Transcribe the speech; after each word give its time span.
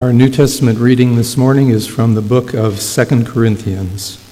Our 0.00 0.12
New 0.12 0.30
Testament 0.30 0.78
reading 0.78 1.16
this 1.16 1.36
morning 1.36 1.70
is 1.70 1.88
from 1.88 2.14
the 2.14 2.22
book 2.22 2.54
of 2.54 2.78
2 2.78 3.24
Corinthians. 3.24 4.24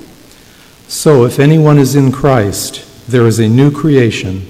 So, 0.87 1.25
if 1.25 1.41
anyone 1.41 1.77
is 1.77 1.97
in 1.97 2.13
Christ, 2.13 2.85
there 3.11 3.27
is 3.27 3.41
a 3.41 3.49
new 3.49 3.73
creation. 3.73 4.47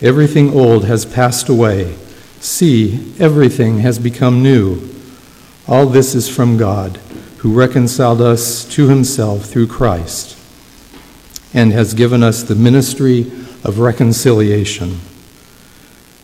Everything 0.00 0.54
old 0.54 0.84
has 0.84 1.04
passed 1.04 1.48
away. 1.48 1.96
See, 2.38 3.12
everything 3.18 3.78
has 3.78 3.98
become 3.98 4.40
new. 4.40 4.88
All 5.66 5.86
this 5.86 6.14
is 6.14 6.28
from 6.28 6.56
God, 6.56 6.98
who 7.38 7.52
reconciled 7.52 8.20
us 8.20 8.64
to 8.76 8.86
himself 8.86 9.46
through 9.46 9.66
Christ 9.66 10.38
and 11.52 11.72
has 11.72 11.94
given 11.94 12.22
us 12.22 12.44
the 12.44 12.54
ministry 12.54 13.22
of 13.64 13.80
reconciliation. 13.80 15.00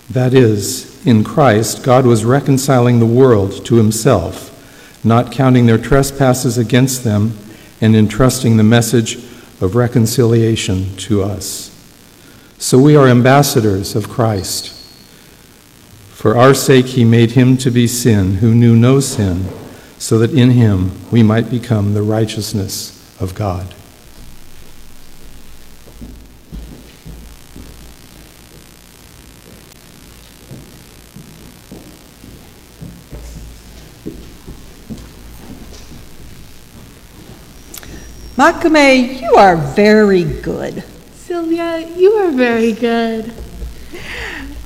That 0.09 0.33
is, 0.33 0.94
in 1.05 1.23
Christ, 1.23 1.83
God 1.83 2.07
was 2.07 2.25
reconciling 2.25 2.99
the 2.99 3.07
world 3.07 3.65
to 3.67 3.77
himself, 3.77 4.51
not 5.05 5.33
counting 5.33 5.67
their 5.67 5.79
trespasses 5.79 6.57
against 6.57 7.05
them, 7.05 7.37
and 7.81 7.95
entrusting 7.95 8.57
the 8.57 8.63
message 8.63 9.17
of 9.61 9.75
reconciliation 9.75 10.97
to 10.97 11.23
us. 11.23 11.71
So 12.59 12.79
we 12.79 12.97
are 12.97 13.07
ambassadors 13.07 13.95
of 13.95 14.09
Christ. 14.09 14.71
For 16.13 16.37
our 16.37 16.55
sake, 16.55 16.87
he 16.87 17.05
made 17.05 17.33
him 17.33 17.59
to 17.59 17.71
be 17.71 17.87
sin 17.87 18.37
who 18.37 18.55
knew 18.55 18.75
no 18.75 19.01
sin, 19.01 19.49
so 19.99 20.19
that 20.19 20.33
in 20.33 20.53
him 20.53 20.93
we 21.11 21.23
might 21.23 21.51
become 21.51 21.93
the 21.93 22.03
righteousness 22.03 22.91
of 23.21 23.35
God. 23.35 23.75
Makame, 38.45 39.23
you 39.23 39.37
are 39.37 39.57
very 39.57 40.23
good. 40.23 40.85
Sylvia, 41.15 41.89
you 41.97 42.13
are 42.13 42.31
very 42.31 42.73
good. 42.73 43.33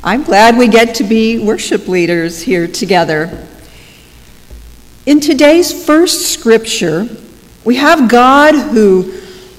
I'm 0.02 0.24
glad 0.24 0.58
we 0.58 0.66
get 0.66 0.96
to 0.96 1.04
be 1.04 1.38
worship 1.38 1.86
leaders 1.86 2.42
here 2.42 2.66
together. 2.66 3.46
In 5.06 5.20
today's 5.20 5.86
first 5.86 6.32
scripture, 6.32 7.06
we 7.64 7.76
have 7.76 8.10
God 8.10 8.56
who 8.56 9.16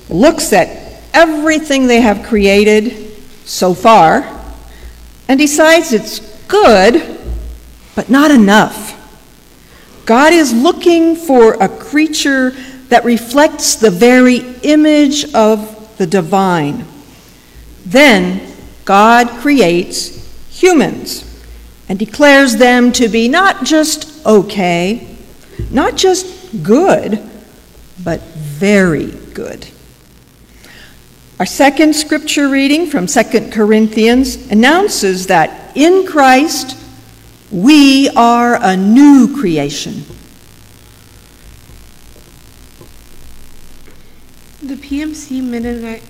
looks 0.09 0.52
at 0.52 1.02
everything 1.14 1.88
they 1.88 2.02
have 2.02 2.28
created 2.28 3.16
so 3.45 3.73
far 3.73 4.28
and 5.30 5.39
decides 5.39 5.94
it's 5.94 6.20
good, 6.50 7.22
but 7.95 8.09
not 8.09 8.31
enough. 8.31 8.98
God 10.06 10.33
is 10.33 10.52
looking 10.52 11.16
for 11.16 11.54
a 11.54 11.70
creature 11.70 12.54
that 12.90 13.06
reflects 13.06 13.76
the 13.76 13.92
very 13.92 14.38
image 14.64 15.34
of 15.34 15.98
the 15.98 16.08
divine. 16.08 16.86
Then 17.86 18.56
God 18.86 19.30
creates 19.42 20.18
humans 20.50 21.26
and 21.88 21.98
declares 21.98 22.58
them 22.58 22.92
to 22.94 23.08
be 23.08 23.28
not 23.28 23.64
just 23.64 24.26
okay, 24.26 25.16
not 25.72 25.95
just 25.95 26.64
good, 26.64 27.22
but 28.04 28.22
very 28.22 29.12
good. 29.34 29.67
Our 31.40 31.45
second 31.45 31.95
scripture 31.95 32.50
reading 32.50 32.88
from 32.88 33.08
2 33.08 33.50
Corinthians 33.52 34.36
announces 34.52 35.28
that 35.28 35.76
in 35.76 36.06
Christ 36.06 36.78
we 37.52 38.10
are 38.10 38.60
a 38.62 38.76
new 38.76 39.38
creation. 39.40 40.04
The 44.70 44.75
PMC 44.75 45.44
Mennonite 45.44 46.03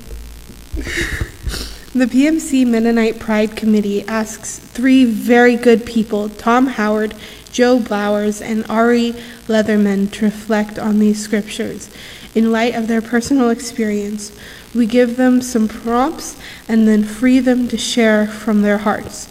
The 1.94 2.06
PMC 2.06 2.67
Mennonite 2.67 3.17
Pride 3.17 3.56
Committee 3.56 4.06
asks 4.06 4.59
three 4.59 5.06
very 5.06 5.56
good 5.56 5.85
people, 5.85 6.28
Tom 6.28 6.67
Howard, 6.67 7.16
Joe 7.53 7.79
Blowers, 7.79 8.41
and 8.41 8.66
Ari 8.69 9.13
Leatherman, 9.47 10.11
to 10.11 10.25
reflect 10.25 10.78
on 10.78 11.00
these 11.00 11.23
scriptures 11.23 11.89
in 12.35 12.51
light 12.51 12.75
of 12.75 12.89
their 12.89 13.01
personal 13.01 13.50
experience. 13.50 14.38
We 14.75 14.85
give 14.88 15.16
them 15.16 15.41
some 15.41 15.69
prompts 15.69 16.35
and 16.67 16.85
then 16.85 17.05
free 17.05 17.39
them 17.39 17.69
to 17.69 17.78
share 17.78 18.28
from 18.28 18.61
their 18.61 18.79
hearts. 18.79 19.29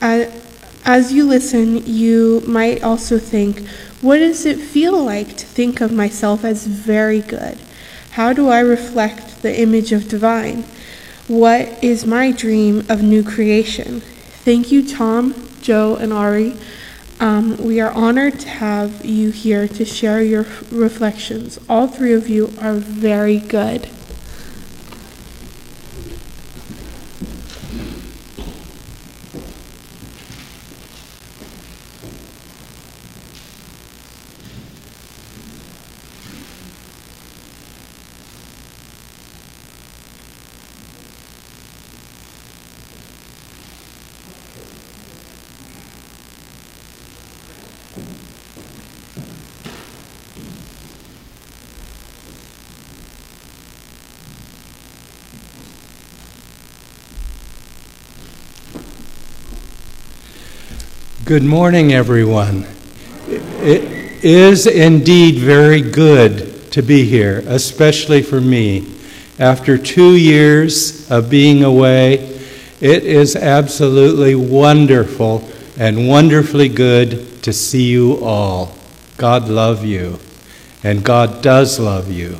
As 0.00 1.12
you 1.12 1.24
listen, 1.24 1.84
you 1.86 2.40
might 2.46 2.84
also 2.84 3.18
think, 3.18 3.66
what 4.00 4.18
does 4.18 4.46
it 4.46 4.60
feel 4.60 5.02
like 5.02 5.36
to 5.38 5.44
think 5.44 5.80
of 5.80 5.90
myself 5.90 6.44
as 6.44 6.68
very 6.68 7.18
good? 7.20 7.58
How 8.14 8.32
do 8.32 8.48
I 8.48 8.60
reflect 8.60 9.42
the 9.42 9.60
image 9.60 9.90
of 9.90 10.08
divine? 10.08 10.62
What 11.26 11.82
is 11.82 12.06
my 12.06 12.30
dream 12.30 12.86
of 12.88 13.02
new 13.02 13.24
creation? 13.24 14.02
Thank 14.44 14.70
you, 14.70 14.86
Tom, 14.88 15.34
Joe, 15.60 15.96
and 15.96 16.12
Ari. 16.12 16.54
Um, 17.18 17.56
we 17.56 17.80
are 17.80 17.90
honored 17.90 18.38
to 18.38 18.48
have 18.48 19.04
you 19.04 19.32
here 19.32 19.66
to 19.66 19.84
share 19.84 20.22
your 20.22 20.46
reflections. 20.70 21.58
All 21.68 21.88
three 21.88 22.12
of 22.12 22.28
you 22.28 22.52
are 22.60 22.74
very 22.74 23.40
good. 23.40 23.88
Good 61.24 61.42
morning, 61.42 61.94
everyone. 61.94 62.66
It 63.28 64.22
is 64.22 64.66
indeed 64.66 65.36
very 65.36 65.80
good 65.80 66.70
to 66.72 66.82
be 66.82 67.06
here, 67.06 67.42
especially 67.46 68.20
for 68.20 68.42
me. 68.42 68.86
After 69.38 69.78
two 69.78 70.16
years 70.16 71.10
of 71.10 71.30
being 71.30 71.64
away, 71.64 72.16
it 72.82 73.04
is 73.04 73.36
absolutely 73.36 74.34
wonderful 74.34 75.48
and 75.78 76.06
wonderfully 76.06 76.68
good 76.68 77.42
to 77.42 77.54
see 77.54 77.84
you 77.84 78.22
all. 78.22 78.76
God 79.16 79.48
love 79.48 79.82
you, 79.82 80.18
and 80.82 81.02
God 81.02 81.40
does 81.40 81.80
love 81.80 82.12
you. 82.12 82.36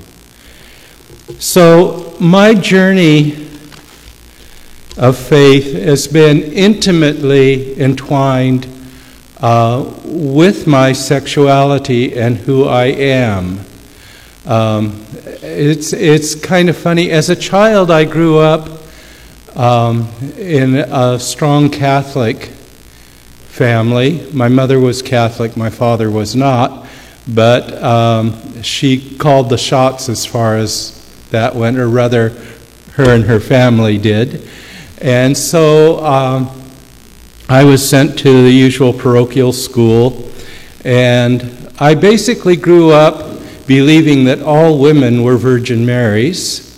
So, 1.38 2.14
my 2.20 2.52
journey 2.52 3.48
of 4.98 5.16
faith 5.16 5.72
has 5.72 6.06
been 6.06 6.42
intimately 6.52 7.80
entwined 7.80 8.73
uh, 9.44 9.84
with 10.06 10.66
my 10.66 10.90
sexuality 10.90 12.16
and 12.16 12.38
who 12.38 12.64
I 12.64 12.86
am. 12.86 13.60
Um, 14.46 15.04
it's, 15.42 15.92
it's 15.92 16.34
kind 16.34 16.70
of 16.70 16.78
funny. 16.78 17.10
As 17.10 17.28
a 17.28 17.36
child, 17.36 17.90
I 17.90 18.06
grew 18.06 18.38
up 18.38 18.80
um, 19.54 20.08
in 20.38 20.76
a 20.76 21.20
strong 21.20 21.68
Catholic 21.68 22.46
family. 23.52 24.26
My 24.32 24.48
mother 24.48 24.80
was 24.80 25.02
Catholic, 25.02 25.58
my 25.58 25.68
father 25.68 26.10
was 26.10 26.34
not, 26.34 26.88
but 27.28 27.82
um, 27.82 28.62
she 28.62 29.14
called 29.18 29.50
the 29.50 29.58
shots 29.58 30.08
as 30.08 30.24
far 30.24 30.56
as 30.56 31.28
that 31.32 31.54
went, 31.54 31.76
or 31.76 31.90
rather, 31.90 32.30
her 32.92 33.14
and 33.14 33.24
her 33.24 33.40
family 33.40 33.98
did. 33.98 34.48
And 35.02 35.36
so 35.36 36.02
um, 36.02 36.63
I 37.48 37.62
was 37.62 37.86
sent 37.86 38.18
to 38.20 38.42
the 38.42 38.50
usual 38.50 38.94
parochial 38.94 39.52
school, 39.52 40.30
and 40.82 41.70
I 41.78 41.94
basically 41.94 42.56
grew 42.56 42.90
up 42.90 43.38
believing 43.66 44.24
that 44.24 44.40
all 44.40 44.78
women 44.78 45.22
were 45.22 45.36
Virgin 45.36 45.84
Marys, 45.84 46.74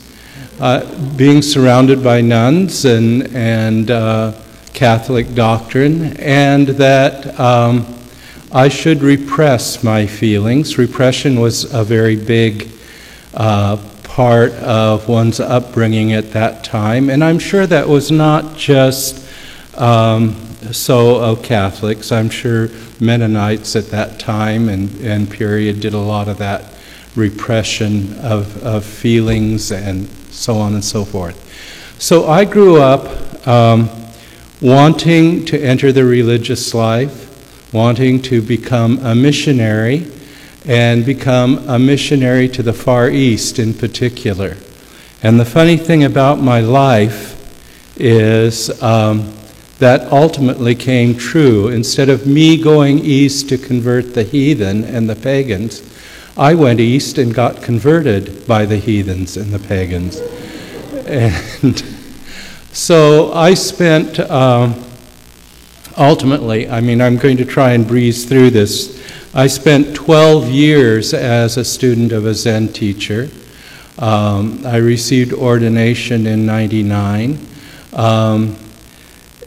uh, 0.59 0.85
being 1.17 1.41
surrounded 1.41 2.03
by 2.03 2.21
nuns 2.21 2.85
and, 2.85 3.33
and 3.33 3.93
uh, 3.93 4.33
Catholic 4.75 5.35
doctrine, 5.37 6.17
and 6.17 6.67
that 6.67 7.39
um, 7.39 7.87
I 8.51 8.69
should 8.69 9.03
repress 9.03 9.85
my 9.85 10.05
feelings. 10.05 10.79
Repression 10.79 11.39
was 11.39 11.73
a 11.73 11.85
very 11.85 12.17
big 12.17 12.69
uh, 13.35 13.77
part 14.03 14.51
of 14.55 15.09
one's 15.09 15.39
upbringing 15.39 16.13
at 16.13 16.33
that 16.33 16.65
time, 16.65 17.09
and 17.09 17.23
I'm 17.23 17.39
sure 17.39 17.69
that 17.69 17.87
was 17.87 18.11
not 18.11 18.57
just 18.57 19.25
um, 19.79 20.46
so 20.75 21.17
of 21.17 21.43
Catholics. 21.43 22.13
I'm 22.13 22.31
sure 22.31 22.69
Mennonites 23.01 23.77
at 23.77 23.87
that 23.87 24.19
time 24.19 24.69
and, 24.69 24.91
and 25.01 25.31
period 25.31 25.81
did 25.81 25.95
a 25.95 25.99
lot 25.99 26.29
of 26.29 26.39
that 26.39 26.73
repression 27.15 28.19
of, 28.19 28.63
of 28.65 28.85
feelings 28.85 29.73
and 29.73 30.09
so 30.31 30.57
on 30.57 30.75
and 30.75 30.85
so 30.85 31.05
forth. 31.05 31.43
So 31.99 32.29
I 32.29 32.45
grew 32.45 32.81
up 32.81 33.47
um, 33.47 33.89
wanting 34.61 35.45
to 35.47 35.59
enter 35.59 35.93
the 35.93 36.05
religious 36.05 36.75
life, 36.75 37.73
wanting 37.73 38.21
to 38.23 38.43
become 38.43 38.99
a 38.99 39.15
missionary, 39.15 40.11
and 40.67 41.07
become 41.07 41.59
a 41.69 41.79
missionary 41.79 42.49
to 42.49 42.63
the 42.63 42.73
Far 42.73 43.09
East 43.09 43.59
in 43.59 43.73
particular. 43.73 44.57
And 45.23 45.41
the 45.41 45.45
funny 45.45 45.77
thing 45.77 46.05
about 46.05 46.41
my 46.41 46.61
life 46.61 47.35
is 47.99 48.83
um, 48.83 49.33
that 49.79 50.11
ultimately 50.11 50.75
came 50.75 51.17
true. 51.17 51.69
Instead 51.69 52.09
of 52.09 52.27
me 52.27 52.61
going 52.61 52.99
east 52.99 53.49
to 53.51 53.59
convert 53.59 54.15
the 54.15 54.23
heathen 54.23 54.85
and 54.85 55.09
the 55.09 55.17
pagans, 55.17 55.83
I 56.37 56.55
went 56.55 56.81
east 56.81 57.19
and 57.19 57.35
got 57.35 57.63
converted 57.63 58.47
by 58.47 58.67
the 58.67 58.77
heathens 58.77 59.37
and 59.37 59.53
the 59.53 59.59
pagans. 59.59 60.21
And 61.07 61.83
so 62.73 63.33
I 63.33 63.55
spent, 63.55 64.19
um, 64.21 64.83
ultimately, 65.97 66.69
I 66.69 66.81
mean, 66.81 67.01
I'm 67.01 67.17
going 67.17 67.37
to 67.39 67.45
try 67.45 67.73
and 67.73 67.87
breeze 67.87 68.27
through 68.27 68.51
this. 68.51 69.03
I 69.35 69.47
spent 69.47 69.95
12 69.95 70.51
years 70.51 71.15
as 71.15 71.59
a 71.59 71.65
student 71.65 72.13
of 72.13 72.27
a 72.27 72.35
Zen 72.35 72.69
teacher. 72.69 73.29
Um, 73.99 74.61
I 74.67 74.77
received 74.77 75.33
ordination 75.33 76.27
in 76.27 76.45
99. 76.45 77.39
Um, 77.93 78.57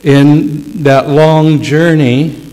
in 0.04 0.84
that 0.84 1.10
long 1.10 1.62
journey, 1.62 2.46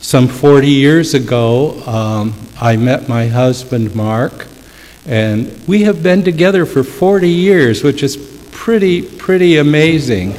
some 0.00 0.28
40 0.28 0.68
years 0.68 1.14
ago, 1.14 1.82
um, 1.86 2.34
I 2.60 2.76
met 2.76 3.08
my 3.08 3.26
husband, 3.26 3.94
Mark, 3.94 4.46
and 5.06 5.52
we 5.66 5.82
have 5.82 6.02
been 6.02 6.22
together 6.22 6.64
for 6.64 6.82
40 6.82 7.28
years, 7.28 7.82
which 7.82 8.02
is 8.02 8.16
pretty, 8.52 9.02
pretty 9.02 9.58
amazing. 9.58 10.34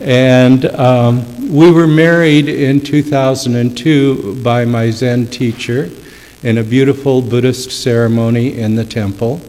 And 0.00 0.66
um, 0.66 1.52
we 1.52 1.70
were 1.70 1.88
married 1.88 2.48
in 2.48 2.80
2002 2.80 4.42
by 4.42 4.64
my 4.64 4.90
Zen 4.90 5.26
teacher 5.26 5.90
in 6.42 6.58
a 6.58 6.62
beautiful 6.62 7.20
Buddhist 7.20 7.70
ceremony 7.82 8.58
in 8.58 8.76
the 8.76 8.84
temple. 8.84 9.40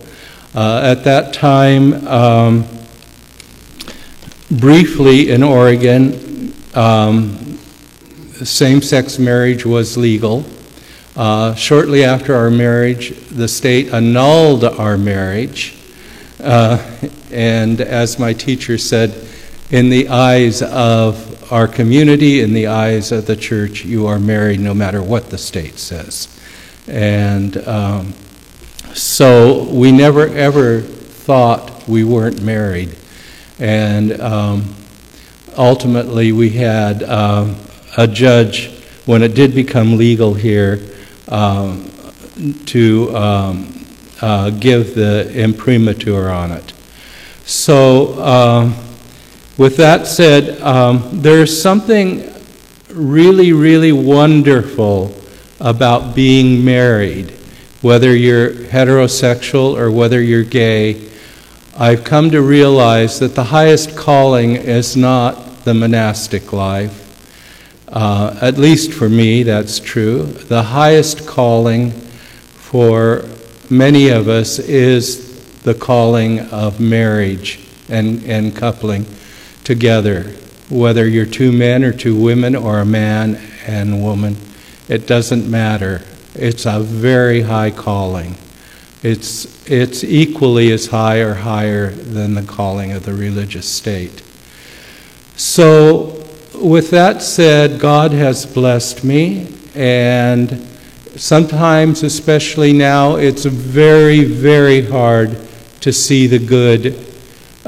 Uh, 0.56 0.82
at 0.84 1.04
that 1.04 1.34
time, 1.34 2.08
um, 2.08 2.66
briefly 4.50 5.30
in 5.30 5.44
Oregon, 5.44 6.27
um, 6.78 7.58
same 8.46 8.84
sex 8.84 9.18
marriage 9.18 9.66
was 9.66 9.98
legal. 9.98 10.46
Uh, 11.16 11.56
shortly 11.56 12.04
after 12.04 12.36
our 12.36 12.52
marriage, 12.52 13.18
the 13.30 13.48
state 13.48 13.92
annulled 13.92 14.64
our 14.64 14.96
marriage. 14.96 15.76
Uh, 16.40 16.78
and 17.32 17.82
as 17.82 18.20
my 18.20 18.32
teacher 18.32 18.78
said, 18.78 19.28
in 19.72 19.90
the 19.90 20.08
eyes 20.10 20.62
of 20.62 21.52
our 21.52 21.68
community, 21.68 22.42
in 22.42 22.54
the 22.54 22.68
eyes 22.68 23.12
of 23.12 23.26
the 23.26 23.36
church, 23.36 23.84
you 23.84 24.06
are 24.06 24.20
married 24.20 24.60
no 24.60 24.76
matter 24.76 25.02
what 25.02 25.32
the 25.32 25.38
state 25.38 25.80
says. 25.80 26.28
And 26.88 27.58
um, 27.68 28.14
so 28.94 29.64
we 29.64 29.92
never 29.92 30.28
ever 30.28 30.82
thought 30.82 31.88
we 31.88 32.04
weren't 32.04 32.44
married. 32.44 32.96
And 33.58 34.22
um, 34.22 34.76
ultimately, 35.58 36.32
we 36.32 36.50
had 36.52 37.04
um, 37.04 37.56
a 37.98 38.08
judge, 38.08 38.70
when 39.06 39.24
it 39.24 39.34
did 39.34 39.56
become 39.56 39.98
legal 39.98 40.34
here, 40.34 40.80
um, 41.28 41.92
to 42.66 43.16
um, 43.16 43.86
uh, 44.22 44.50
give 44.52 44.96
the 44.96 45.32
imprimatur 45.34 46.30
on 46.30 46.52
it. 46.52 46.74
So, 47.46 48.22
um, 48.22 48.76
with 49.58 49.78
that 49.78 50.06
said, 50.08 50.62
um, 50.62 51.10
there's 51.22 51.60
something 51.60 52.34
really, 52.90 53.54
really 53.54 53.92
wonderful 53.92 55.16
about 55.60 56.16
being 56.16 56.64
married, 56.64 57.32
whether 57.82 58.16
you're 58.16 58.52
heterosexual 58.52 59.78
or 59.78 59.92
whether 59.92 60.22
you're 60.22 60.44
gay 60.44 61.08
I've 61.80 62.04
come 62.04 62.32
to 62.32 62.42
realize 62.42 63.20
that 63.20 63.36
the 63.36 63.44
highest 63.44 63.96
calling 63.96 64.56
is 64.56 64.98
not 64.98 65.47
the 65.68 65.74
monastic 65.74 66.54
life. 66.54 67.04
Uh, 67.90 68.40
at 68.42 68.58
least 68.58 68.94
for 68.94 69.10
me, 69.10 69.44
that's 69.44 69.80
true. 69.80 70.24
The 70.24 70.64
highest 70.64 71.28
calling 71.28 71.92
for 71.92 73.26
many 73.70 74.08
of 74.08 74.30
us 74.30 74.60
is 74.60 75.62
the 75.64 75.74
calling 75.74 76.40
of 76.52 76.80
marriage 76.80 77.60
and, 77.90 78.24
and 78.24 78.56
coupling 78.56 79.06
together. 79.66 80.24
Whether 80.70 81.06
you're 81.06 81.26
two 81.26 81.52
men 81.52 81.84
or 81.84 81.92
two 81.92 82.16
women 82.16 82.56
or 82.56 82.80
a 82.80 82.86
man 82.86 83.36
and 83.66 84.02
woman, 84.02 84.38
it 84.88 85.06
doesn't 85.06 85.52
matter. 85.52 86.02
It's 86.34 86.66
a 86.66 86.80
very 86.80 87.42
high 87.42 87.72
calling. 87.72 88.36
It's, 89.04 89.70
it's 89.70 90.06
equally 90.06 90.72
as 90.72 90.88
high 90.88 91.18
or 91.18 91.34
higher 91.34 91.90
than 91.90 92.36
the 92.36 92.44
calling 92.44 92.94
of 92.94 93.04
the 93.04 93.14
religious 93.14 93.68
state. 93.68 94.22
So, 95.38 96.26
with 96.56 96.90
that 96.90 97.22
said, 97.22 97.80
God 97.80 98.12
has 98.12 98.44
blessed 98.44 99.04
me, 99.04 99.54
and 99.76 100.68
sometimes, 101.16 102.02
especially 102.02 102.74
now, 102.74 103.18
it's 103.18 103.46
very, 103.46 104.24
very 104.24 104.82
hard 104.82 105.38
to 105.82 105.94
see 105.94 106.26
the 106.26 106.40
good 106.40 107.06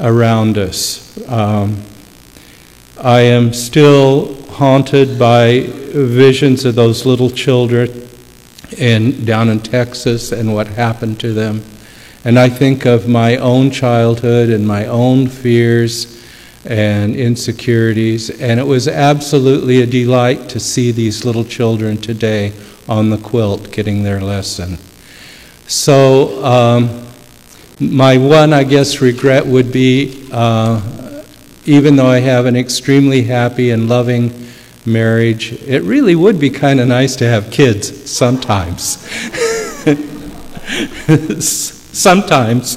around 0.00 0.58
us. 0.58 1.16
Um, 1.28 1.80
I 3.00 3.20
am 3.20 3.52
still 3.52 4.34
haunted 4.50 5.16
by 5.16 5.60
visions 5.60 6.64
of 6.64 6.74
those 6.74 7.06
little 7.06 7.30
children 7.30 8.08
in, 8.78 9.24
down 9.24 9.48
in 9.48 9.60
Texas 9.60 10.32
and 10.32 10.52
what 10.52 10.66
happened 10.66 11.20
to 11.20 11.32
them. 11.32 11.62
And 12.24 12.36
I 12.36 12.48
think 12.48 12.84
of 12.84 13.06
my 13.06 13.36
own 13.36 13.70
childhood 13.70 14.48
and 14.48 14.66
my 14.66 14.86
own 14.86 15.28
fears 15.28 16.09
and 16.64 17.16
insecurities, 17.16 18.30
and 18.40 18.60
it 18.60 18.66
was 18.66 18.86
absolutely 18.86 19.80
a 19.82 19.86
delight 19.86 20.48
to 20.50 20.60
see 20.60 20.90
these 20.92 21.24
little 21.24 21.44
children 21.44 21.96
today 21.96 22.52
on 22.88 23.10
the 23.10 23.18
quilt 23.18 23.70
getting 23.72 24.02
their 24.02 24.20
lesson. 24.20 24.78
So, 25.66 26.44
um, 26.44 27.06
my 27.80 28.18
one, 28.18 28.52
I 28.52 28.64
guess, 28.64 29.00
regret 29.00 29.46
would 29.46 29.72
be 29.72 30.28
uh, 30.32 31.00
even 31.66 31.96
though 31.96 32.06
I 32.06 32.20
have 32.20 32.46
an 32.46 32.56
extremely 32.56 33.22
happy 33.22 33.70
and 33.70 33.88
loving 33.88 34.48
marriage. 34.86 35.52
It 35.52 35.82
really 35.82 36.14
would 36.16 36.40
be 36.40 36.50
kind 36.50 36.80
of 36.80 36.88
nice 36.88 37.16
to 37.16 37.28
have 37.28 37.50
kids 37.50 38.10
sometimes. 38.10 39.06
sometimes. 41.92 42.76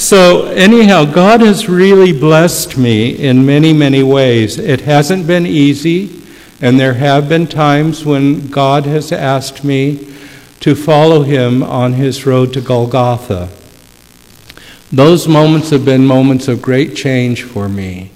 So, 0.00 0.46
anyhow, 0.46 1.04
God 1.04 1.40
has 1.40 1.68
really 1.68 2.12
blessed 2.12 2.76
me 2.76 3.10
in 3.10 3.46
many, 3.46 3.72
many 3.72 4.02
ways. 4.02 4.58
It 4.58 4.82
hasn't 4.82 5.26
been 5.26 5.46
easy, 5.46 6.22
and 6.60 6.78
there 6.78 6.94
have 6.94 7.28
been 7.28 7.46
times 7.46 8.04
when 8.04 8.48
God 8.48 8.86
has 8.86 9.12
asked 9.12 9.64
me 9.64 10.12
to 10.60 10.74
follow 10.74 11.22
Him 11.22 11.62
on 11.62 11.94
His 11.94 12.26
road 12.26 12.52
to 12.54 12.60
Golgotha. 12.60 13.48
Those 14.92 15.26
moments 15.26 15.70
have 15.70 15.84
been 15.84 16.06
moments 16.06 16.48
of 16.48 16.62
great 16.62 16.94
change 16.94 17.42
for 17.42 17.68
me. 17.68 18.10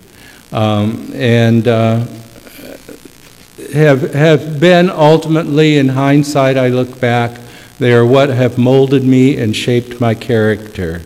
Um, 0.52 1.10
and 1.14 1.66
uh, 1.66 2.06
have, 3.72 4.14
have 4.14 4.60
been 4.60 4.90
ultimately, 4.90 5.78
in 5.78 5.88
hindsight, 5.88 6.56
I 6.56 6.68
look 6.68 7.00
back, 7.00 7.39
they 7.80 7.94
are 7.94 8.04
what 8.04 8.28
have 8.28 8.58
molded 8.58 9.04
me 9.04 9.38
and 9.38 9.56
shaped 9.56 10.02
my 10.02 10.14
character. 10.14 11.00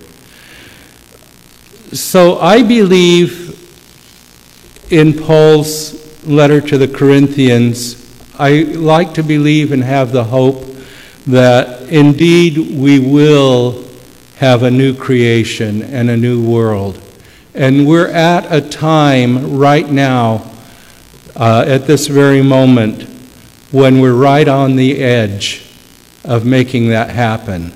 So 1.93 2.41
I 2.41 2.65
believe 2.65 3.55
in 4.91 5.13
Paul's 5.13 6.27
letter 6.27 6.61
to 6.61 6.77
the 6.77 6.89
Corinthians, 6.89 8.05
I 8.41 8.63
like 8.63 9.15
to 9.15 9.23
believe 9.23 9.71
and 9.71 9.85
have 9.85 10.11
the 10.11 10.25
hope 10.25 10.65
that 11.29 11.83
indeed 11.83 12.59
we 12.59 12.99
will 12.99 13.85
have 14.39 14.65
a 14.65 14.71
new 14.71 14.97
creation 14.97 15.81
and 15.81 16.11
a 16.11 16.17
new 16.17 16.43
world. 16.43 17.01
And 17.55 17.87
we're 17.87 18.11
at 18.11 18.53
a 18.53 18.61
time 18.61 19.57
right 19.57 19.89
now 19.89 20.51
uh, 21.37 21.65
at 21.69 21.87
this 21.87 22.09
very 22.09 22.43
moment 22.43 23.05
when 23.71 24.01
we're 24.01 24.13
right 24.13 24.49
on 24.49 24.75
the 24.75 25.01
edge 25.01 25.64
of 26.25 26.45
making 26.45 26.89
that 26.89 27.11
happen. 27.11 27.73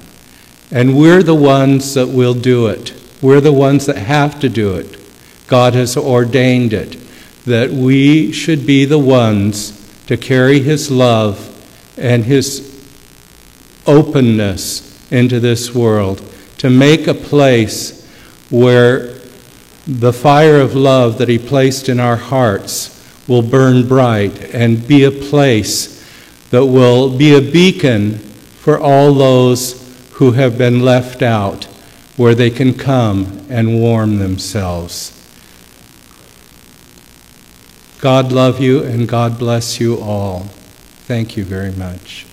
And 0.70 0.98
we're 0.98 1.22
the 1.22 1.34
ones 1.34 1.94
that 1.94 2.08
will 2.08 2.34
do 2.34 2.66
it. 2.66 2.94
We're 3.22 3.40
the 3.40 3.52
ones 3.52 3.86
that 3.86 3.96
have 3.96 4.40
to 4.40 4.48
do 4.48 4.74
it. 4.76 4.98
God 5.46 5.74
has 5.74 5.96
ordained 5.96 6.72
it 6.72 6.96
that 7.44 7.70
we 7.70 8.32
should 8.32 8.66
be 8.66 8.84
the 8.84 8.98
ones 8.98 9.74
to 10.06 10.16
carry 10.16 10.60
His 10.60 10.90
love 10.90 11.48
and 11.98 12.24
his 12.24 12.64
openness 13.86 14.84
into 15.10 15.40
this 15.40 15.74
world 15.74 16.22
to 16.58 16.70
make 16.70 17.06
a 17.06 17.14
place 17.14 18.06
where 18.50 19.14
the 19.86 20.12
fire 20.12 20.60
of 20.60 20.74
love 20.74 21.18
that 21.18 21.28
he 21.28 21.38
placed 21.38 21.88
in 21.88 21.98
our 21.98 22.16
hearts 22.16 22.94
will 23.26 23.42
burn 23.42 23.86
bright 23.88 24.54
and 24.54 24.86
be 24.86 25.04
a 25.04 25.10
place 25.10 25.96
that 26.50 26.64
will 26.64 27.16
be 27.16 27.34
a 27.34 27.40
beacon 27.40 28.18
for 28.60 28.78
all 28.78 29.14
those 29.14 29.84
who 30.14 30.32
have 30.32 30.58
been 30.58 30.80
left 30.80 31.22
out, 31.22 31.64
where 32.16 32.34
they 32.34 32.50
can 32.50 32.74
come 32.74 33.46
and 33.48 33.80
warm 33.80 34.18
themselves. 34.18 35.14
God 38.00 38.30
love 38.30 38.60
you 38.60 38.82
and 38.84 39.08
God 39.08 39.38
bless 39.38 39.80
you 39.80 39.98
all. 40.00 40.42
Thank 41.06 41.36
you 41.36 41.44
very 41.44 41.72
much. 41.72 42.27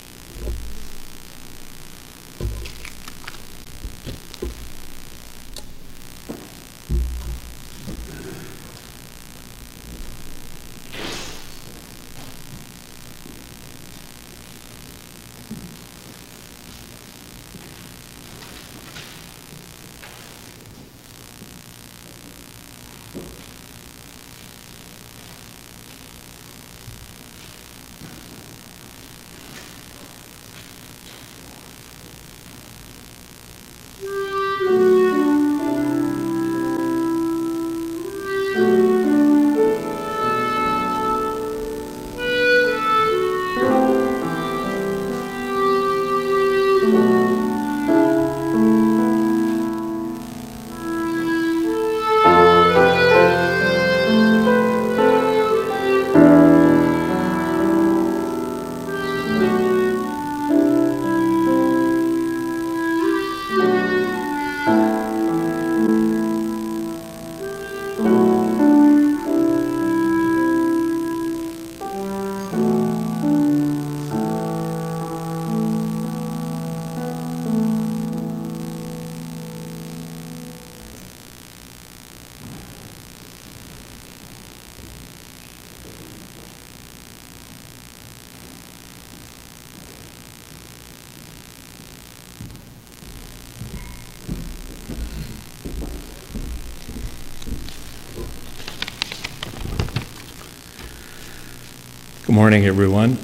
Morning, 102.36 102.66
everyone. 102.66 103.16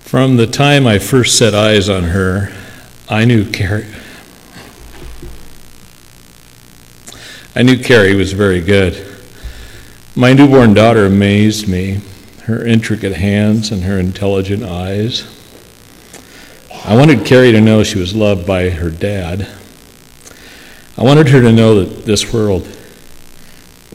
From 0.00 0.38
the 0.38 0.46
time 0.46 0.86
I 0.86 0.98
first 0.98 1.36
set 1.36 1.54
eyes 1.54 1.90
on 1.90 2.04
her, 2.04 2.50
I 3.10 3.26
knew 3.26 3.44
Carrie. 3.44 3.86
I 7.54 7.60
knew 7.62 7.76
Carrie 7.76 8.14
was 8.14 8.32
very 8.32 8.62
good. 8.62 9.06
My 10.14 10.32
newborn 10.32 10.72
daughter 10.72 11.04
amazed 11.04 11.68
me, 11.68 12.00
her 12.44 12.66
intricate 12.66 13.16
hands 13.16 13.70
and 13.70 13.82
her 13.82 13.98
intelligent 13.98 14.62
eyes. 14.62 15.28
I 16.86 16.96
wanted 16.96 17.26
Carrie 17.26 17.52
to 17.52 17.60
know 17.60 17.84
she 17.84 17.98
was 17.98 18.14
loved 18.14 18.46
by 18.46 18.70
her 18.70 18.88
dad. 18.88 19.46
I 20.96 21.02
wanted 21.02 21.28
her 21.28 21.42
to 21.42 21.52
know 21.52 21.84
that 21.84 22.06
this 22.06 22.32
world 22.32 22.66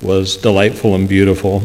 was 0.02 0.38
delightful 0.38 0.96
and 0.96 1.08
beautiful. 1.08 1.64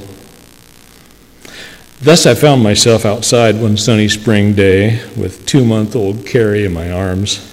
Thus, 2.01 2.25
I 2.25 2.35
found 2.35 2.63
myself 2.63 3.05
outside 3.05 3.61
one 3.61 3.77
sunny 3.77 4.09
spring 4.09 4.55
day 4.55 5.05
with 5.17 5.45
two 5.45 5.65
month 5.65 5.95
old 5.95 6.27
Carrie 6.27 6.65
in 6.65 6.73
my 6.73 6.91
arms, 6.91 7.47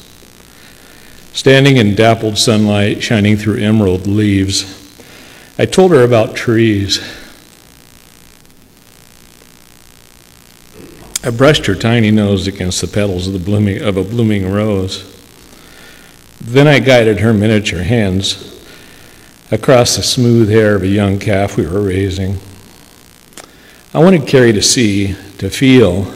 standing 1.33 1.77
in 1.77 1.95
dappled 1.95 2.37
sunlight 2.37 3.03
shining 3.03 3.35
through 3.35 3.57
emerald 3.57 4.07
leaves. 4.07 4.73
I 5.59 5.65
told 5.65 5.91
her 5.91 6.03
about 6.03 6.35
trees. 6.35 6.99
I 11.23 11.29
brushed 11.31 11.65
her 11.65 11.75
tiny 11.75 12.11
nose 12.11 12.47
against 12.47 12.79
the 12.79 12.87
petals 12.87 13.27
of, 13.27 13.33
the 13.33 13.39
blooming, 13.39 13.81
of 13.81 13.97
a 13.97 14.03
blooming 14.03 14.49
rose. 14.49 15.13
Then 16.39 16.67
I 16.67 16.79
guided 16.79 17.19
her 17.19 17.33
miniature 17.33 17.83
hands 17.83 18.56
across 19.49 19.95
the 19.95 20.03
smooth 20.03 20.49
hair 20.49 20.75
of 20.75 20.83
a 20.83 20.87
young 20.87 21.19
calf 21.19 21.55
we 21.55 21.65
were 21.65 21.81
raising. 21.81 22.37
I 23.93 23.99
wanted 23.99 24.27
Carrie 24.27 24.51
to 24.51 24.61
see, 24.61 25.15
to 25.37 25.49
feel, 25.49 26.13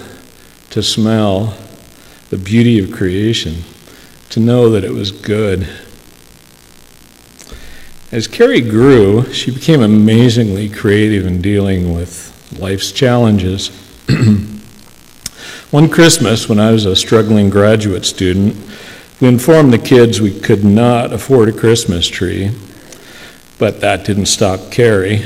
to 0.72 0.84
smell 0.84 1.58
the 2.30 2.38
beauty 2.38 2.78
of 2.78 2.92
creation, 2.92 3.64
to 4.32 4.42
know 4.42 4.70
that 4.72 4.84
it 4.84 4.92
was 4.92 5.12
good. 5.12 5.68
As 8.12 8.28
Carrie 8.28 8.60
grew, 8.60 9.32
she 9.32 9.52
became 9.52 9.82
amazingly 9.82 10.68
creative 10.68 11.26
in 11.26 11.42
dealing 11.42 11.94
with 11.94 12.28
life's 12.60 12.92
challenges. 12.92 13.70
One 15.72 15.88
Christmas, 15.90 16.50
when 16.50 16.60
I 16.60 16.72
was 16.72 16.86
a 16.86 16.98
struggling 16.98 17.50
graduate 17.50 18.04
student, 18.04 18.58
we 19.22 19.30
informed 19.30 19.72
the 19.72 19.78
kids 19.78 20.20
we 20.20 20.38
could 20.38 20.66
not 20.66 21.14
afford 21.14 21.48
a 21.48 21.54
Christmas 21.54 22.08
tree 22.10 22.52
but 23.62 23.80
that 23.80 24.04
didn't 24.04 24.26
stop 24.26 24.72
Carrie. 24.72 25.24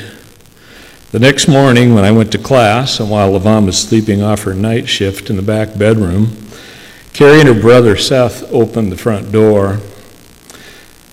The 1.11 1.19
next 1.19 1.47
morning, 1.47 1.93
when 1.93 2.03
I 2.03 2.11
went 2.11 2.33
to 2.33 2.37
class, 2.37 2.99
and 2.99 3.09
while 3.09 3.31
Levon 3.31 3.65
was 3.65 3.81
sleeping 3.81 4.21
off 4.21 4.43
her 4.43 4.53
night 4.53 4.89
shift 4.89 5.29
in 5.29 5.37
the 5.37 5.41
back 5.41 5.77
bedroom, 5.77 6.35
Carrie 7.13 7.39
and 7.39 7.47
her 7.47 7.61
brother 7.61 7.95
Seth 7.95 8.43
opened 8.51 8.91
the 8.91 8.97
front 8.97 9.31
door. 9.31 9.79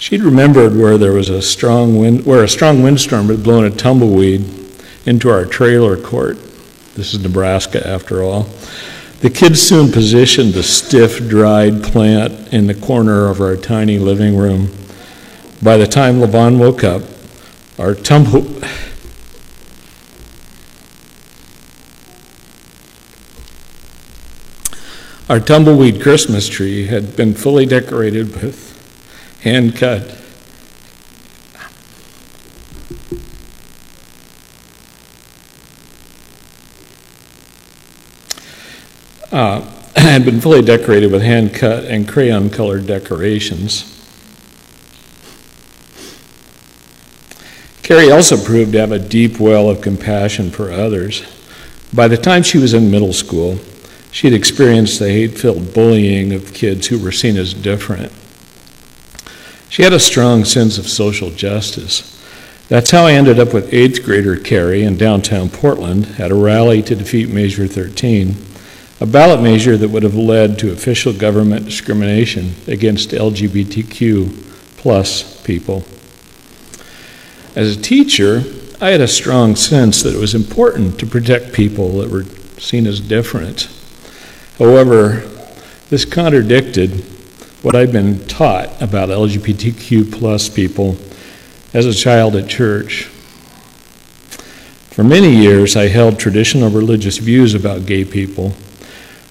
She'd 0.00 0.24
remembered 0.24 0.76
where 0.76 0.98
there 0.98 1.12
was 1.12 1.28
a 1.28 1.40
strong 1.40 1.96
wind, 1.96 2.26
where 2.26 2.42
a 2.42 2.48
strong 2.48 2.82
windstorm 2.82 3.28
had 3.28 3.44
blown 3.44 3.66
a 3.66 3.70
tumbleweed 3.70 4.44
into 5.06 5.30
our 5.30 5.44
trailer 5.44 5.96
court. 5.96 6.38
This 6.96 7.14
is 7.14 7.22
Nebraska, 7.22 7.86
after 7.86 8.24
all. 8.24 8.48
The 9.20 9.30
kids 9.30 9.62
soon 9.62 9.92
positioned 9.92 10.54
the 10.54 10.64
stiff, 10.64 11.28
dried 11.28 11.84
plant 11.84 12.52
in 12.52 12.66
the 12.66 12.74
corner 12.74 13.28
of 13.28 13.40
our 13.40 13.54
tiny 13.54 14.00
living 14.00 14.36
room. 14.36 14.72
By 15.62 15.76
the 15.76 15.86
time 15.86 16.16
Levon 16.16 16.58
woke 16.58 16.82
up, 16.82 17.02
our 17.82 17.96
tumble. 17.96 18.46
Our 25.28 25.40
tumbleweed 25.40 26.00
Christmas 26.00 26.48
tree 26.48 26.86
had 26.86 27.16
been 27.16 27.34
fully 27.34 27.66
decorated 27.66 28.40
with 28.40 28.70
hand 29.42 29.74
cut 29.74 30.16
uh, 39.32 39.60
had 39.96 40.24
been 40.24 40.40
fully 40.40 40.62
decorated 40.62 41.10
with 41.10 41.22
hand 41.22 41.52
cut 41.52 41.86
and 41.86 42.08
crayon 42.08 42.48
colored 42.48 42.86
decorations. 42.86 43.91
Carrie 47.92 48.11
also 48.11 48.42
proved 48.42 48.72
to 48.72 48.80
have 48.80 48.90
a 48.90 48.99
deep 48.99 49.38
well 49.38 49.68
of 49.68 49.82
compassion 49.82 50.50
for 50.50 50.72
others. 50.72 51.22
By 51.92 52.08
the 52.08 52.16
time 52.16 52.42
she 52.42 52.56
was 52.56 52.72
in 52.72 52.90
middle 52.90 53.12
school, 53.12 53.58
she 54.11 54.28
had 54.28 54.32
experienced 54.32 54.99
the 54.99 55.11
hate 55.11 55.38
filled 55.38 55.75
bullying 55.75 56.32
of 56.32 56.54
kids 56.54 56.87
who 56.87 56.99
were 56.99 57.12
seen 57.12 57.37
as 57.37 57.52
different. 57.52 58.11
She 59.68 59.82
had 59.82 59.92
a 59.92 60.00
strong 60.00 60.46
sense 60.46 60.78
of 60.78 60.88
social 60.88 61.28
justice. 61.32 62.18
That's 62.70 62.92
how 62.92 63.04
I 63.04 63.12
ended 63.12 63.38
up 63.38 63.52
with 63.52 63.75
eighth 63.75 64.02
grader 64.02 64.38
Carrie 64.38 64.84
in 64.84 64.96
downtown 64.96 65.50
Portland 65.50 66.14
at 66.18 66.30
a 66.30 66.34
rally 66.34 66.80
to 66.80 66.94
defeat 66.94 67.28
Measure 67.28 67.66
13, 67.66 68.34
a 69.02 69.06
ballot 69.06 69.42
measure 69.42 69.76
that 69.76 69.90
would 69.90 70.02
have 70.02 70.14
led 70.14 70.58
to 70.61 70.72
official 70.72 71.12
government 71.12 71.66
discrimination 71.66 72.54
against 72.66 73.11
LGBTQ 73.11 74.78
plus 74.78 75.42
people. 75.42 75.84
As 77.54 77.76
a 77.76 77.80
teacher, 77.80 78.44
I 78.80 78.90
had 78.90 79.02
a 79.02 79.09
strong 79.09 79.56
sense 79.56 80.02
that 80.02 80.14
it 80.14 80.18
was 80.18 80.35
important 80.35 80.99
to 81.00 81.06
protect 81.06 81.52
people 81.52 81.99
that 81.99 82.11
were 82.11 82.25
seen 82.59 82.87
as 82.87 82.99
different. 82.99 83.68
However, 84.59 85.21
this 85.90 86.06
contradicted 86.06 87.04
what 87.62 87.76
I'd 87.76 87.92
been 87.92 88.26
taught 88.26 88.80
about 88.80 89.11
LGBTQ 89.11 90.11
plus 90.11 90.49
people 90.49 90.97
as 91.75 91.85
a 91.85 91.92
child 91.92 92.37
at 92.37 92.49
church. 92.49 93.04
For 94.90 95.04
many 95.04 95.37
years, 95.37 95.76
I 95.76 95.88
held 95.88 96.18
traditional 96.18 96.71
religious 96.71 97.18
views 97.18 97.54
about 97.54 97.87
gay 97.87 98.04
people 98.04 98.54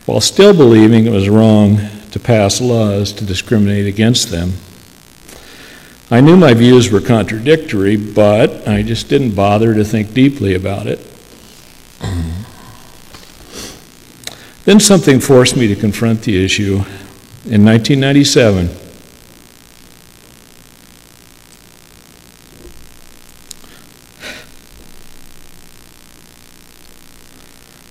while 0.05 0.21
still 0.21 0.55
believing 0.55 1.05
it 1.07 1.11
was 1.11 1.27
wrong 1.27 1.79
to 2.11 2.19
pass 2.19 2.61
laws 2.61 3.11
to 3.13 3.25
discriminate 3.25 3.87
against 3.87 4.29
them. 4.29 4.53
I 6.13 6.19
knew 6.19 6.35
my 6.35 6.53
views 6.53 6.91
were 6.91 6.99
contradictory, 6.99 7.95
but 7.95 8.67
I 8.67 8.81
just 8.83 9.07
didn't 9.07 9.31
bother 9.31 9.73
to 9.73 9.85
think 9.85 10.13
deeply 10.13 10.53
about 10.53 10.85
it. 10.85 10.99
then 14.65 14.81
something 14.81 15.21
forced 15.21 15.55
me 15.55 15.67
to 15.67 15.75
confront 15.75 16.23
the 16.23 16.43
issue. 16.43 16.83
In 17.45 17.63
1997, 17.63 18.69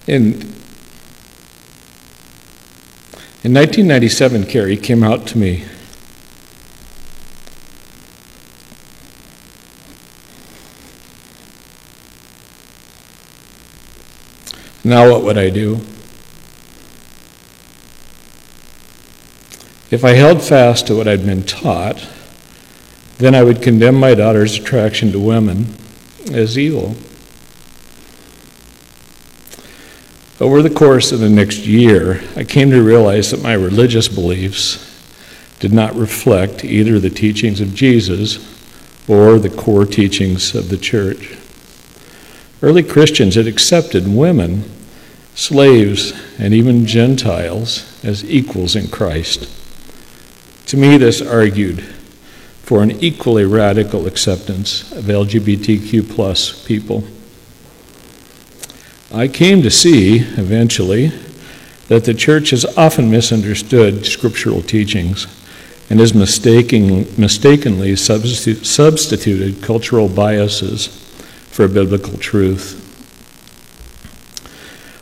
In, 0.07 0.33
in 3.45 3.55
1997, 3.55 4.47
Carrie 4.47 4.77
came 4.77 5.05
out 5.05 5.25
to 5.29 5.39
me. 5.39 5.65
Now, 14.91 15.09
what 15.09 15.23
would 15.23 15.39
I 15.39 15.51
do? 15.51 15.77
If 19.93 20.05
I 20.05 20.15
held 20.15 20.43
fast 20.43 20.89
to 20.89 20.97
what 20.97 21.07
I'd 21.07 21.25
been 21.25 21.45
taught, 21.45 22.09
then 23.19 23.37
I 23.37 23.45
would 23.45 23.63
condemn 23.63 23.95
my 23.95 24.17
daughter's 24.17 24.59
attraction 24.59 25.13
to 25.13 25.21
women 25.21 25.77
as 26.33 26.59
evil. 26.59 26.97
Over 30.41 30.61
the 30.61 30.75
course 30.75 31.13
of 31.13 31.21
the 31.21 31.29
next 31.29 31.67
year, 31.67 32.21
I 32.35 32.43
came 32.43 32.71
to 32.71 32.83
realize 32.83 33.31
that 33.31 33.45
my 33.45 33.53
religious 33.53 34.09
beliefs 34.09 34.85
did 35.61 35.73
not 35.73 35.95
reflect 35.95 36.65
either 36.65 36.99
the 36.99 37.11
teachings 37.11 37.61
of 37.61 37.77
Jesus 37.77 38.45
or 39.07 39.39
the 39.39 39.51
core 39.51 39.87
teachings 39.87 40.53
of 40.57 40.69
the 40.69 40.79
church. 40.79 41.37
Early 42.61 42.83
Christians 42.83 43.37
had 43.37 43.47
accepted 43.47 44.13
women, 44.13 44.65
slaves, 45.41 46.13
and 46.39 46.53
even 46.53 46.85
Gentiles 46.85 48.05
as 48.05 48.23
equals 48.25 48.77
in 48.77 48.89
Christ. 48.89 49.49
To 50.67 50.77
me, 50.77 50.99
this 50.99 51.23
argued 51.23 51.81
for 52.63 52.83
an 52.83 52.91
equally 53.03 53.47
radical 53.47 54.07
acceptance 54.07 54.93
of 54.93 55.05
LGBTQ 55.05 56.11
plus 56.11 56.63
people. 56.67 57.05
I 59.13 59.29
came 59.29 59.63
to 59.63 59.71
see, 59.71 60.19
eventually, 60.19 61.11
that 61.89 62.05
the 62.05 62.15
church 62.15 62.51
has 62.51 62.67
often 62.77 63.11
misunderstood 63.11 64.05
scriptural 64.05 64.61
teachings 64.61 65.27
and 65.89 66.01
has 66.01 66.13
mistaken, 66.13 67.07
mistakenly 67.17 67.93
substitu- 67.93 68.65
substituted 68.65 69.63
cultural 69.63 70.09
biases 70.09 70.87
for 71.51 71.67
biblical 71.67 72.19
truth. 72.19 72.90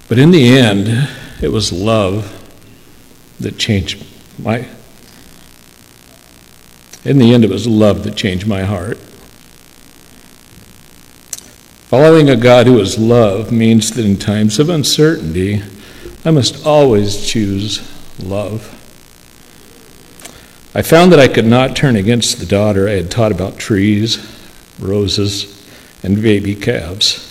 But 0.09 0.19
in 0.19 0.31
the 0.31 0.57
end, 0.59 1.09
it 1.43 1.49
was 1.49 1.71
love 1.71 2.35
that 3.39 3.59
changed 3.59 4.05
my. 4.39 4.67
In 7.05 7.19
the 7.19 7.35
end, 7.35 7.45
it 7.45 7.51
was 7.51 7.67
love 7.67 8.05
that 8.05 8.17
changed 8.17 8.47
my 8.47 8.63
heart. 8.63 8.97
Following 11.89 12.29
a 12.29 12.37
God 12.37 12.67
who 12.67 12.79
is 12.81 12.99
love 12.99 13.53
means 13.53 13.93
that 13.93 14.05
in 14.05 14.17
times 14.17 14.59
of 14.59 14.69
uncertainty, 14.69 15.63
I 16.25 16.31
must 16.31 16.67
always 16.67 17.27
choose 17.27 17.81
love. 18.19 18.75
I 20.75 20.83
found 20.83 21.13
that 21.13 21.19
I 21.19 21.29
could 21.29 21.47
not 21.47 21.77
turn 21.77 21.97
against 21.97 22.41
the 22.41 22.47
daughter 22.47 22.89
I 22.89 22.93
had 22.93 23.11
taught 23.11 23.33
about 23.33 23.59
trees, 23.59 24.19
roses, 24.79 25.67
and 26.03 26.23
baby 26.23 26.55
calves. 26.55 27.28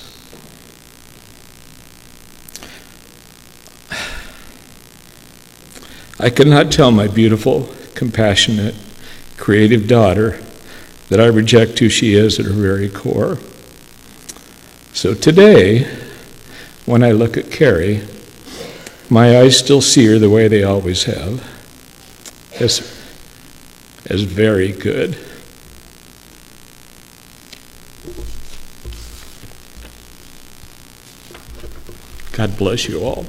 I 6.19 6.31
could 6.31 6.47
not 6.47 6.71
tell 6.71 6.91
my 6.91 7.07
beautiful, 7.07 7.69
compassionate, 7.93 8.73
creative 9.37 9.87
daughter 9.87 10.41
that 11.09 11.21
I 11.21 11.27
reject 11.27 11.77
who 11.77 11.89
she 11.89 12.15
is 12.15 12.39
at 12.39 12.45
her 12.45 12.51
very 12.51 12.89
core. 12.89 13.37
So 14.93 15.13
today, 15.13 15.83
when 16.85 17.03
I 17.03 17.11
look 17.11 17.37
at 17.37 17.51
Carrie, 17.51 18.01
my 19.11 19.37
eyes 19.37 19.59
still 19.59 19.81
see 19.81 20.07
her 20.07 20.17
the 20.17 20.29
way 20.29 20.47
they 20.47 20.63
always 20.63 21.03
have, 21.03 21.47
as, 22.59 22.79
as 24.07 24.23
very 24.23 24.71
good. 24.71 25.15
God 32.31 32.57
bless 32.57 32.87
you 32.87 33.01
all. 33.01 33.25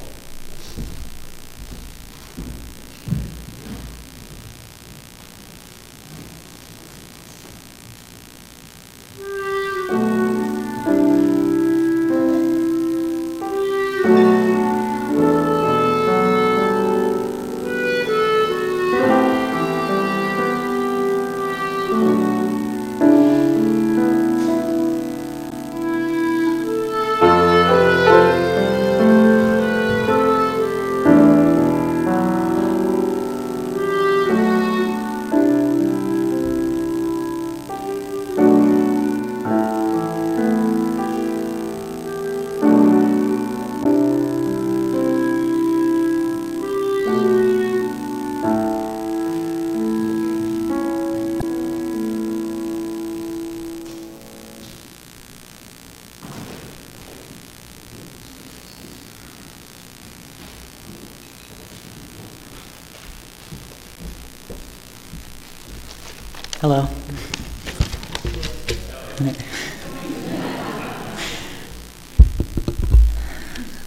Hello. 66.61 66.87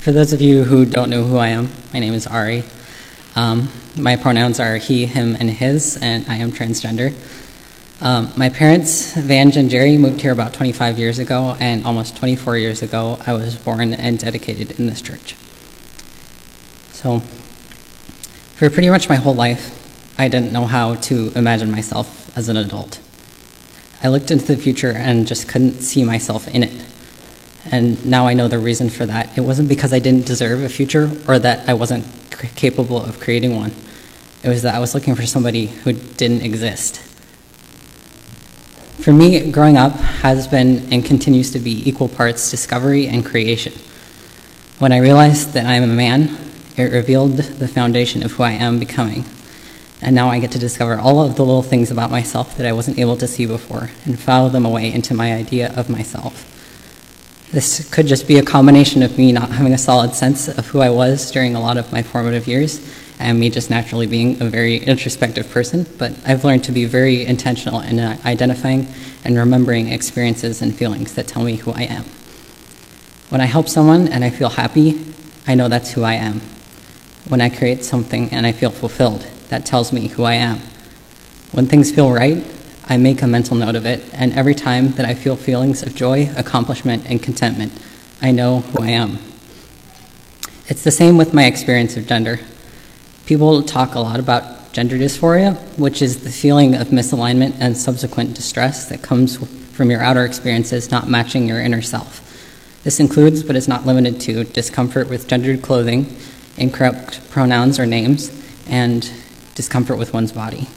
For 0.00 0.10
those 0.10 0.32
of 0.32 0.40
you 0.40 0.64
who 0.64 0.86
don't 0.86 1.10
know 1.10 1.22
who 1.24 1.36
I 1.36 1.48
am, 1.48 1.68
my 1.92 2.00
name 2.00 2.14
is 2.14 2.26
Ari. 2.26 2.64
Um, 3.36 3.68
my 3.94 4.16
pronouns 4.16 4.58
are 4.58 4.78
he, 4.78 5.04
him, 5.04 5.36
and 5.38 5.50
his, 5.50 5.98
and 6.00 6.26
I 6.26 6.36
am 6.36 6.50
transgender. 6.50 7.12
Um, 8.00 8.32
my 8.38 8.48
parents, 8.48 9.12
Vange 9.18 9.58
and 9.58 9.68
Jerry, 9.68 9.98
moved 9.98 10.22
here 10.22 10.32
about 10.32 10.54
25 10.54 10.98
years 10.98 11.18
ago, 11.18 11.54
and 11.60 11.84
almost 11.84 12.16
24 12.16 12.56
years 12.56 12.80
ago, 12.80 13.18
I 13.26 13.34
was 13.34 13.54
born 13.54 13.92
and 13.92 14.18
dedicated 14.18 14.80
in 14.80 14.86
this 14.86 15.02
church. 15.02 15.34
So, 16.94 17.18
for 18.56 18.70
pretty 18.70 18.88
much 18.88 19.10
my 19.10 19.16
whole 19.16 19.34
life, 19.34 19.78
I 20.18 20.28
didn't 20.28 20.54
know 20.54 20.64
how 20.64 20.94
to 20.94 21.32
imagine 21.34 21.70
myself 21.70 22.21
as 22.36 22.48
an 22.48 22.56
adult. 22.56 23.00
I 24.02 24.08
looked 24.08 24.30
into 24.30 24.46
the 24.46 24.56
future 24.56 24.90
and 24.90 25.26
just 25.26 25.48
couldn't 25.48 25.80
see 25.80 26.04
myself 26.04 26.48
in 26.48 26.62
it. 26.62 26.84
And 27.70 28.04
now 28.04 28.26
I 28.26 28.34
know 28.34 28.48
the 28.48 28.58
reason 28.58 28.90
for 28.90 29.06
that. 29.06 29.36
It 29.38 29.42
wasn't 29.42 29.68
because 29.68 29.92
I 29.92 30.00
didn't 30.00 30.26
deserve 30.26 30.62
a 30.62 30.68
future 30.68 31.10
or 31.28 31.38
that 31.38 31.68
I 31.68 31.74
wasn't 31.74 32.04
capable 32.56 33.00
of 33.00 33.20
creating 33.20 33.54
one. 33.54 33.72
It 34.42 34.48
was 34.48 34.62
that 34.62 34.74
I 34.74 34.80
was 34.80 34.94
looking 34.94 35.14
for 35.14 35.24
somebody 35.24 35.66
who 35.66 35.92
didn't 35.92 36.42
exist. 36.42 36.98
For 39.00 39.12
me, 39.12 39.50
growing 39.50 39.76
up 39.76 39.92
has 39.92 40.48
been 40.48 40.92
and 40.92 41.04
continues 41.04 41.52
to 41.52 41.60
be 41.60 41.88
equal 41.88 42.08
parts 42.08 42.50
discovery 42.50 43.06
and 43.06 43.24
creation. 43.24 43.72
When 44.78 44.92
I 44.92 44.98
realized 44.98 45.52
that 45.52 45.66
I 45.66 45.74
am 45.74 45.84
a 45.84 45.94
man, 45.94 46.36
it 46.76 46.92
revealed 46.92 47.36
the 47.36 47.68
foundation 47.68 48.24
of 48.24 48.32
who 48.32 48.42
I 48.42 48.52
am 48.52 48.80
becoming. 48.80 49.24
And 50.02 50.16
now 50.16 50.28
I 50.28 50.40
get 50.40 50.50
to 50.52 50.58
discover 50.58 50.98
all 50.98 51.20
of 51.20 51.36
the 51.36 51.44
little 51.44 51.62
things 51.62 51.92
about 51.92 52.10
myself 52.10 52.56
that 52.56 52.66
I 52.66 52.72
wasn't 52.72 52.98
able 52.98 53.16
to 53.16 53.28
see 53.28 53.46
before 53.46 53.90
and 54.04 54.18
file 54.18 54.50
them 54.50 54.66
away 54.66 54.92
into 54.92 55.14
my 55.14 55.32
idea 55.32 55.72
of 55.74 55.88
myself. 55.88 56.48
This 57.52 57.88
could 57.92 58.06
just 58.06 58.26
be 58.26 58.38
a 58.38 58.42
combination 58.42 59.02
of 59.02 59.16
me 59.16 59.30
not 59.30 59.50
having 59.50 59.74
a 59.74 59.78
solid 59.78 60.14
sense 60.14 60.48
of 60.48 60.66
who 60.68 60.80
I 60.80 60.90
was 60.90 61.30
during 61.30 61.54
a 61.54 61.60
lot 61.60 61.76
of 61.76 61.92
my 61.92 62.02
formative 62.02 62.48
years 62.48 62.80
and 63.20 63.38
me 63.38 63.50
just 63.50 63.70
naturally 63.70 64.06
being 64.06 64.42
a 64.42 64.46
very 64.46 64.78
introspective 64.78 65.48
person, 65.50 65.86
but 65.98 66.12
I've 66.26 66.44
learned 66.44 66.64
to 66.64 66.72
be 66.72 66.86
very 66.86 67.24
intentional 67.24 67.80
in 67.80 68.00
identifying 68.00 68.88
and 69.24 69.36
remembering 69.36 69.88
experiences 69.88 70.62
and 70.62 70.74
feelings 70.74 71.14
that 71.14 71.28
tell 71.28 71.44
me 71.44 71.56
who 71.56 71.70
I 71.72 71.82
am. 71.82 72.04
When 73.28 73.40
I 73.40 73.44
help 73.44 73.68
someone 73.68 74.08
and 74.08 74.24
I 74.24 74.30
feel 74.30 74.48
happy, 74.48 75.00
I 75.46 75.54
know 75.54 75.68
that's 75.68 75.92
who 75.92 76.02
I 76.02 76.14
am. 76.14 76.40
When 77.28 77.40
I 77.40 77.48
create 77.48 77.84
something 77.84 78.30
and 78.30 78.46
I 78.46 78.52
feel 78.52 78.70
fulfilled, 78.70 79.26
that 79.52 79.66
tells 79.66 79.92
me 79.92 80.08
who 80.08 80.24
I 80.24 80.32
am. 80.32 80.60
When 81.50 81.66
things 81.66 81.92
feel 81.92 82.10
right, 82.10 82.42
I 82.86 82.96
make 82.96 83.20
a 83.20 83.26
mental 83.26 83.54
note 83.54 83.74
of 83.74 83.84
it, 83.84 84.02
and 84.14 84.32
every 84.32 84.54
time 84.54 84.92
that 84.92 85.04
I 85.04 85.12
feel 85.12 85.36
feelings 85.36 85.82
of 85.82 85.94
joy, 85.94 86.30
accomplishment, 86.38 87.04
and 87.06 87.22
contentment, 87.22 87.70
I 88.22 88.30
know 88.30 88.60
who 88.60 88.82
I 88.82 88.88
am. 88.88 89.18
It's 90.68 90.82
the 90.82 90.90
same 90.90 91.18
with 91.18 91.34
my 91.34 91.44
experience 91.44 91.98
of 91.98 92.06
gender. 92.06 92.40
People 93.26 93.62
talk 93.62 93.94
a 93.94 94.00
lot 94.00 94.18
about 94.18 94.72
gender 94.72 94.96
dysphoria, 94.96 95.56
which 95.78 96.00
is 96.00 96.24
the 96.24 96.30
feeling 96.30 96.74
of 96.74 96.88
misalignment 96.88 97.54
and 97.60 97.76
subsequent 97.76 98.34
distress 98.34 98.88
that 98.88 99.02
comes 99.02 99.36
from 99.36 99.90
your 99.90 100.00
outer 100.00 100.24
experiences 100.24 100.90
not 100.90 101.10
matching 101.10 101.46
your 101.46 101.60
inner 101.60 101.82
self. 101.82 102.20
This 102.84 103.00
includes, 103.00 103.42
but 103.42 103.54
is 103.54 103.68
not 103.68 103.84
limited 103.84 104.18
to, 104.22 104.44
discomfort 104.44 105.10
with 105.10 105.28
gendered 105.28 105.60
clothing, 105.60 106.16
incorrect 106.56 107.20
pronouns 107.28 107.78
or 107.78 107.84
names, 107.84 108.32
and 108.66 109.12
discomfort 109.54 109.98
with 109.98 110.12
one's 110.12 110.32
body. 110.32 110.68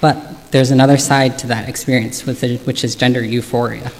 But 0.00 0.50
there's 0.52 0.70
another 0.70 0.96
side 0.96 1.38
to 1.40 1.48
that 1.48 1.68
experience, 1.68 2.24
which 2.24 2.84
is 2.84 2.94
gender 2.94 3.22
euphoria. 3.22 3.90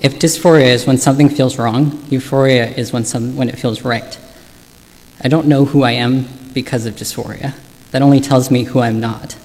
If 0.00 0.18
dysphoria 0.18 0.66
is 0.66 0.86
when 0.86 0.98
something 0.98 1.28
feels 1.28 1.58
wrong, 1.58 2.04
euphoria 2.10 2.68
is 2.68 2.92
when, 2.92 3.04
some, 3.04 3.36
when 3.36 3.48
it 3.48 3.58
feels 3.58 3.82
right. 3.82 4.18
I 5.22 5.28
don't 5.28 5.46
know 5.46 5.64
who 5.64 5.82
I 5.82 5.92
am 5.92 6.26
because 6.52 6.86
of 6.86 6.96
dysphoria. 6.96 7.54
That 7.90 8.02
only 8.02 8.20
tells 8.20 8.50
me 8.50 8.64
who 8.64 8.80
I'm 8.80 9.00
not. 9.00 9.36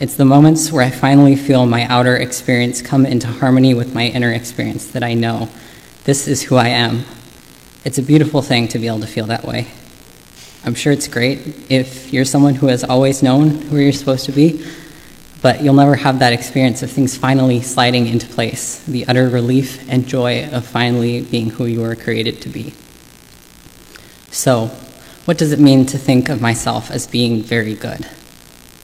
It's 0.00 0.16
the 0.16 0.24
moments 0.24 0.72
where 0.72 0.84
I 0.84 0.90
finally 0.90 1.36
feel 1.36 1.66
my 1.66 1.84
outer 1.86 2.16
experience 2.16 2.82
come 2.82 3.06
into 3.06 3.28
harmony 3.28 3.74
with 3.74 3.94
my 3.94 4.06
inner 4.06 4.32
experience 4.32 4.88
that 4.88 5.04
I 5.04 5.14
know 5.14 5.48
this 6.04 6.26
is 6.26 6.42
who 6.42 6.56
I 6.56 6.68
am. 6.68 7.04
It's 7.84 7.98
a 7.98 8.02
beautiful 8.02 8.42
thing 8.42 8.66
to 8.68 8.78
be 8.78 8.88
able 8.88 9.00
to 9.00 9.06
feel 9.06 9.26
that 9.26 9.44
way. 9.44 9.68
I'm 10.66 10.74
sure 10.74 10.92
it's 10.92 11.08
great 11.08 11.40
if 11.70 12.10
you're 12.10 12.24
someone 12.24 12.54
who 12.54 12.68
has 12.68 12.84
always 12.84 13.22
known 13.22 13.50
who 13.50 13.76
you're 13.76 13.92
supposed 13.92 14.24
to 14.26 14.32
be, 14.32 14.64
but 15.42 15.62
you'll 15.62 15.74
never 15.74 15.94
have 15.94 16.20
that 16.20 16.32
experience 16.32 16.82
of 16.82 16.90
things 16.90 17.18
finally 17.18 17.60
sliding 17.60 18.06
into 18.06 18.26
place, 18.26 18.82
the 18.84 19.06
utter 19.06 19.28
relief 19.28 19.86
and 19.90 20.08
joy 20.08 20.48
of 20.48 20.64
finally 20.64 21.20
being 21.20 21.50
who 21.50 21.66
you 21.66 21.82
were 21.82 21.94
created 21.94 22.40
to 22.40 22.48
be. 22.48 22.72
So, 24.30 24.68
what 25.26 25.36
does 25.36 25.52
it 25.52 25.60
mean 25.60 25.84
to 25.86 25.98
think 25.98 26.30
of 26.30 26.40
myself 26.40 26.90
as 26.90 27.06
being 27.06 27.42
very 27.42 27.74
good? 27.74 28.08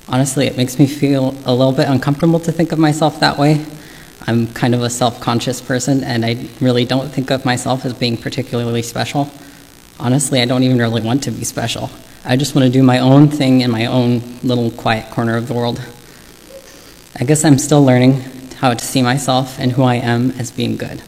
Honestly, 0.06 0.46
it 0.46 0.58
makes 0.58 0.78
me 0.78 0.86
feel 0.86 1.34
a 1.46 1.54
little 1.54 1.72
bit 1.72 1.88
uncomfortable 1.88 2.40
to 2.40 2.52
think 2.52 2.72
of 2.72 2.78
myself 2.78 3.20
that 3.20 3.38
way. 3.38 3.64
I'm 4.26 4.48
kind 4.48 4.74
of 4.74 4.82
a 4.82 4.90
self 4.90 5.18
conscious 5.20 5.62
person, 5.62 6.04
and 6.04 6.26
I 6.26 6.46
really 6.60 6.84
don't 6.84 7.08
think 7.08 7.30
of 7.30 7.46
myself 7.46 7.86
as 7.86 7.94
being 7.94 8.18
particularly 8.18 8.82
special. 8.82 9.30
Honestly, 10.00 10.40
I 10.40 10.46
don't 10.46 10.62
even 10.62 10.78
really 10.78 11.02
want 11.02 11.24
to 11.24 11.30
be 11.30 11.44
special. 11.44 11.90
I 12.24 12.36
just 12.36 12.54
want 12.54 12.64
to 12.64 12.72
do 12.72 12.82
my 12.82 12.98
own 12.98 13.28
thing 13.28 13.60
in 13.60 13.70
my 13.70 13.84
own 13.84 14.22
little 14.42 14.70
quiet 14.70 15.10
corner 15.10 15.36
of 15.36 15.46
the 15.46 15.54
world. 15.54 15.80
I 17.18 17.24
guess 17.24 17.44
I'm 17.44 17.58
still 17.58 17.84
learning 17.84 18.22
how 18.56 18.72
to 18.72 18.84
see 18.84 19.02
myself 19.02 19.58
and 19.58 19.72
who 19.72 19.82
I 19.82 19.96
am 19.96 20.30
as 20.32 20.50
being 20.50 20.76
good. 20.78 21.02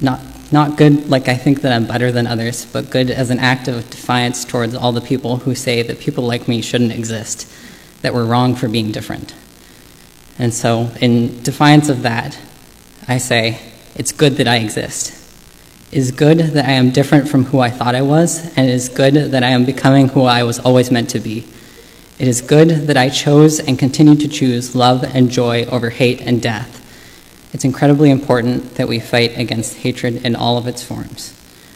Not 0.00 0.20
not 0.52 0.76
good 0.76 1.10
like 1.10 1.26
I 1.26 1.36
think 1.36 1.62
that 1.62 1.72
I'm 1.72 1.86
better 1.86 2.12
than 2.12 2.28
others, 2.28 2.64
but 2.66 2.90
good 2.90 3.10
as 3.10 3.30
an 3.30 3.40
act 3.40 3.66
of 3.66 3.90
defiance 3.90 4.44
towards 4.44 4.76
all 4.76 4.92
the 4.92 5.00
people 5.00 5.38
who 5.38 5.56
say 5.56 5.82
that 5.82 5.98
people 5.98 6.24
like 6.24 6.46
me 6.46 6.62
shouldn't 6.62 6.92
exist, 6.92 7.52
that 8.02 8.14
we're 8.14 8.24
wrong 8.24 8.54
for 8.54 8.68
being 8.68 8.92
different. 8.92 9.34
And 10.38 10.54
so, 10.54 10.92
in 11.00 11.42
defiance 11.42 11.88
of 11.88 12.02
that, 12.02 12.38
I 13.08 13.18
say, 13.18 13.58
it's 13.96 14.12
good 14.12 14.34
that 14.34 14.46
I 14.46 14.58
exist. 14.58 15.25
Is 15.92 16.10
good 16.10 16.38
that 16.38 16.64
I 16.66 16.72
am 16.72 16.90
different 16.90 17.28
from 17.28 17.44
who 17.44 17.60
I 17.60 17.70
thought 17.70 17.94
I 17.94 18.02
was, 18.02 18.46
and 18.56 18.68
it 18.68 18.72
is 18.72 18.88
good 18.88 19.14
that 19.14 19.42
I 19.42 19.50
am 19.50 19.64
becoming 19.64 20.08
who 20.08 20.24
I 20.24 20.42
was 20.42 20.58
always 20.58 20.90
meant 20.90 21.10
to 21.10 21.20
be. 21.20 21.46
It 22.18 22.28
is 22.28 22.40
good 22.40 22.68
that 22.68 22.96
I 22.96 23.08
chose 23.08 23.60
and 23.60 23.78
continue 23.78 24.16
to 24.16 24.28
choose 24.28 24.74
love 24.74 25.04
and 25.04 25.30
joy 25.30 25.64
over 25.66 25.90
hate 25.90 26.20
and 26.20 26.42
death 26.42 26.76
it's 27.56 27.64
incredibly 27.64 28.10
important 28.10 28.74
that 28.74 28.86
we 28.86 29.00
fight 29.00 29.38
against 29.38 29.78
hatred 29.78 30.26
in 30.26 30.36
all 30.36 30.58
of 30.58 30.66
its 30.66 30.82
forms. 30.82 31.32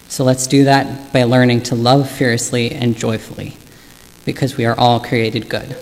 So 0.08 0.24
let's 0.24 0.46
do 0.46 0.64
that 0.64 1.10
by 1.10 1.24
learning 1.24 1.62
to 1.64 1.74
love 1.74 2.10
fiercely 2.10 2.72
and 2.72 2.94
joyfully, 2.94 3.56
because 4.26 4.58
we 4.58 4.66
are 4.66 4.78
all 4.78 5.00
created 5.00 5.48
good. 5.48 5.74